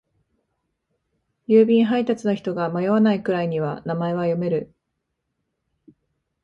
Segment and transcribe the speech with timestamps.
[1.47, 4.73] 郵便配達の人が迷わないくらいには名前は読める。